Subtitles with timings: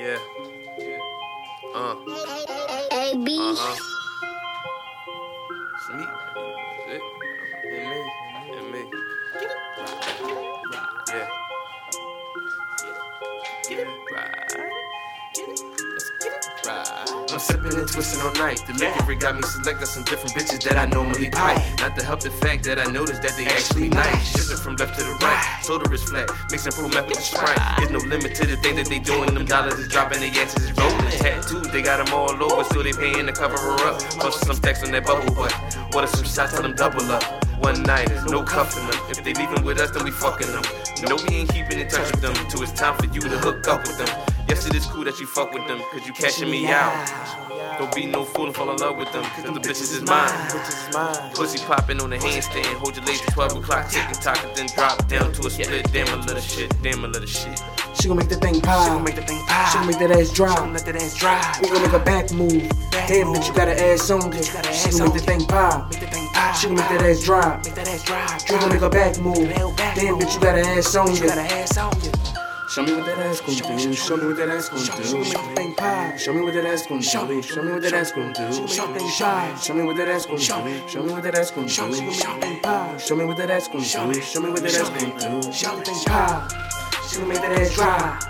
[0.00, 0.16] Yeah.
[1.74, 1.94] Uh.
[2.90, 3.36] A B.
[3.38, 3.76] Uh huh.
[5.76, 6.04] It's me.
[6.88, 7.02] It,
[7.68, 8.00] and me.
[8.56, 8.82] And me.
[11.08, 11.28] Yeah.
[14.12, 14.58] Right.
[14.58, 14.69] Right.
[16.70, 18.62] I'm sipping and twisting all night.
[18.66, 21.58] The liquor got me selecting some different bitches that I normally pipe.
[21.78, 24.30] Not to help the fact that I noticed that they actually nice.
[24.30, 25.60] Shifting from left to the right.
[25.62, 26.30] Soda is flat.
[26.50, 27.58] Mixing full meth with the sprite.
[27.78, 29.34] There's no limit to the thing that they doing.
[29.34, 30.20] Them dollars is dropping.
[30.20, 31.10] Their asses is rolling.
[31.18, 32.64] Tattoos, they got them all over.
[32.64, 33.98] Still they paying to cover her up.
[34.22, 35.52] Plus some stacks on that bubble butt.
[35.90, 37.22] What some shots tell them double up?
[37.58, 38.98] One night, no cuffing them.
[39.10, 40.62] If they leaving with us, then we fucking them.
[41.02, 42.34] No, we ain't keeping in touch with them.
[42.48, 44.08] Till it's time for you to hook up with them.
[44.50, 46.92] Yes, it is cool that you fuck with them, cause you cashing me out.
[47.78, 51.32] Don't be no fool and fall in love with them, cause the bitches is mine.
[51.34, 54.56] Pussy popping on the handstand, hold your legs to 12 o'clock, tick and tock, and
[54.56, 55.92] then drop down to a split.
[55.92, 57.62] Damn a little shit, damn a little shit.
[57.94, 58.82] She gon' make that thing pop.
[58.82, 59.70] She gon' make the thing pop.
[59.70, 60.56] She gon' make that ass drop.
[60.56, 61.62] She gon' let that ass drop.
[61.62, 62.68] We gon' make a back move.
[62.90, 64.42] Damn, bitch, you got an ass on you.
[64.42, 65.90] She gon' make that thing pop.
[65.92, 66.56] Make the thing pop.
[66.56, 67.64] She gon' make that ass drop.
[67.64, 68.50] Make that ass drop.
[68.50, 69.48] We gon' make a back move.
[69.76, 70.22] Back Damn, move.
[70.24, 71.28] bitch, you got an ass on You you.
[71.28, 72.10] got an ass on you.
[72.70, 73.94] Show me what that ass gon' do.
[73.94, 75.02] Show me what that ass gon' do.
[75.02, 76.18] She gon' make that thing pop.
[76.18, 77.02] Show me what that ass gon' do.
[77.42, 78.52] Show me what that ass gon' do.
[78.68, 79.58] She gon' make that thing pop.
[79.60, 80.88] Show me what that ass gon' do.
[80.88, 81.70] Show me what that ass gon' do.
[81.70, 83.00] Show me what that thing pop.
[83.00, 84.22] Show me what that ass gon' do.
[84.22, 85.52] Show me what that ass gon' do.
[85.52, 86.52] Show me Thing pop.
[87.08, 88.29] She gon' make that ass drop.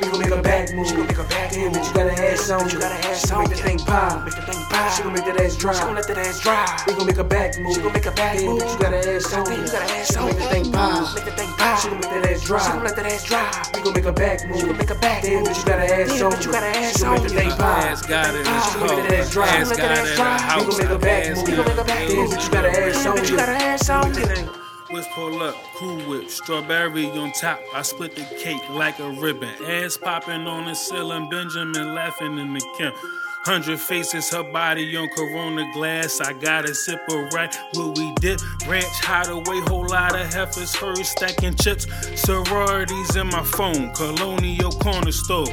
[0.00, 0.86] We gon' make a back move.
[0.88, 1.80] She gon' make a back Damn, move.
[1.80, 3.64] bitch, you got an ass on you got an ass She make that you.
[3.64, 4.24] thing pop.
[4.26, 4.92] Make the thing pop.
[4.92, 5.74] She gon' make that ass drop.
[5.76, 6.86] She gon' let that ass drop.
[6.86, 7.74] We gon' make a back move.
[7.74, 8.60] She gon' make a back Damn, move.
[8.62, 11.14] bitch, you got an ass on you got an ass She make that thing pop.
[11.16, 11.78] Make the thing pop.
[11.80, 12.62] She gon' make that ass drop.
[12.66, 13.76] She gon' let that ass drop.
[13.76, 14.60] We gon' make a back move.
[14.60, 15.48] She gon' make a back Damn, move.
[15.48, 17.22] bitch, you got an ass Damn, on bitch, you got an ass She gon' make
[17.24, 17.78] the thing pop.
[17.88, 19.00] Ass got it in She gon' make car.
[19.00, 19.48] that ass drop.
[19.48, 20.40] She gon' let that in the ass drop.
[20.56, 21.00] We gon' make a house.
[21.00, 21.46] back move.
[21.48, 22.30] We gon' make a back Damn, move.
[22.30, 23.90] bitch, you got an ass on Bitch, you got an ass
[24.90, 27.60] Whips pull up, cool whip, strawberry on top.
[27.74, 29.50] I split the cake like a ribbon.
[29.64, 32.94] Ass popping on the ceiling, Benjamin laughing in the camp.
[33.44, 36.20] Hundred faces, her body on Corona glass.
[36.20, 38.40] I got a sipper right where we dip.
[38.68, 41.86] Ranch hideaway, whole lot of heifers, hers stacking chips.
[42.20, 45.46] Sororities in my phone, colonial corner store.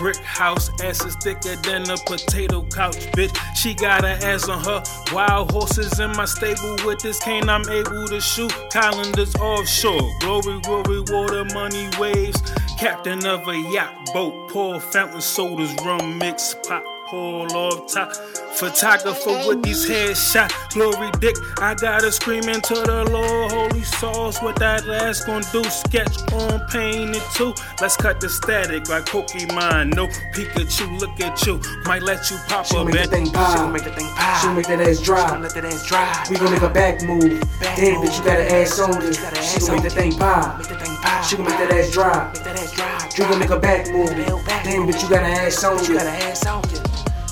[0.00, 3.36] Brick house, ass is thicker than a potato couch, bitch.
[3.54, 4.82] She got her ass on her.
[5.12, 8.50] Wild horses in my stable with this cane, I'm able to shoot.
[8.70, 12.40] Calendars offshore, glory, glory, water, money, waves.
[12.78, 16.82] Captain of a yacht boat, pour fountain sodas, rum mix, pop.
[17.10, 18.14] Pull off top,
[18.54, 20.52] photographer with these headshots.
[20.74, 23.52] Glory dick, I gotta scream into the Lord.
[23.52, 25.64] Holy sauce, what that ass gon' do?
[25.64, 27.54] Sketch on painted too.
[27.80, 29.94] Let's cut the static like Pokemon.
[29.96, 31.60] No Pikachu, look at you.
[31.86, 33.10] Might let you pop She a gon' make that bed.
[33.10, 33.72] thing She gon' pop.
[33.72, 34.40] make the thing pop.
[34.40, 35.28] She gon' make that ass She drop.
[35.30, 36.30] gon' let that ass drop.
[36.30, 37.40] We gon' make a back move.
[37.60, 38.04] Back Damn, move.
[38.06, 39.10] bitch, you got an ass on you.
[39.10, 40.58] Bitch, you got an She ass gon' make on that thing pop.
[40.58, 41.24] Make the thing pop.
[41.24, 42.34] She gon' make that ass drop.
[42.34, 43.18] Make that ass drop.
[43.18, 44.10] We gon' make a back move.
[44.64, 45.94] Damn, bitch, you got an ass on Bitch, you.
[45.94, 46.89] you got an ass on you.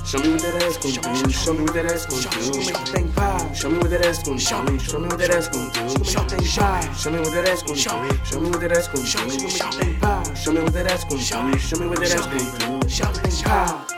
[0.09, 1.31] Show me what that ass gon' do.
[1.31, 2.59] Show me what that ass gon' Show me do.
[2.65, 3.55] what that thing pop.
[3.55, 4.41] Show me what that ass gon' do.
[4.41, 5.81] Show me what that ass gon' do.
[6.03, 6.95] Show me that thing pop.
[6.97, 7.81] Show me what that ass gon' do.
[7.83, 8.11] Show me.
[8.25, 9.45] Show me what that ass gon' Show me do.
[9.45, 10.35] what that thing pop.
[10.35, 11.49] Show me what that ass gon' Show do.
[11.49, 11.59] me.
[11.59, 12.89] Show me what that ass gon' do.
[12.89, 13.91] Show me that thing pop.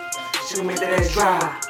[0.48, 1.69] She gon' make that ass drop.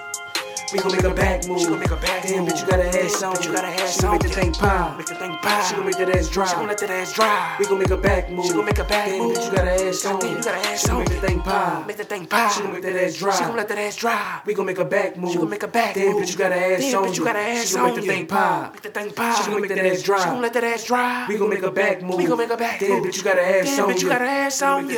[0.73, 1.61] We gon' make a back move.
[1.61, 2.51] She gon' make a back Damn, move.
[2.51, 4.23] bitch, you got an ass on bitch, you got an ass She gon' on make
[4.23, 4.97] the thing pop.
[4.99, 5.65] Make the thing pop.
[5.65, 6.49] She gon' make that ass drop.
[6.49, 7.59] She gon' let that ass drop.
[7.59, 8.47] We gon' make a back move.
[8.47, 9.37] She gon' make a back Damn, move.
[9.37, 11.15] bitch, you got an ass on Damn, you got an ass She on make the
[11.17, 11.87] thing pop.
[11.89, 12.53] Make the thing pop.
[12.53, 13.35] She gon' make that ass drop.
[13.35, 14.47] She gon' let that ass drop.
[14.47, 15.33] We gon' make a back move.
[15.33, 16.23] She gon' make a back Damn, move.
[16.23, 18.03] bitch, you got an ass Damn, on bitch, you got an ass gon' make the
[18.03, 18.73] thing pop.
[18.73, 19.45] Make the thing pop.
[19.45, 20.21] She gon' make that ass drop.
[20.21, 21.29] She gon' let that ass drop.
[21.29, 22.17] We gon' make a back move.
[22.17, 24.23] We gon' make a back Damn, bitch, you got an ass on bitch, you got
[24.23, 24.89] an ass on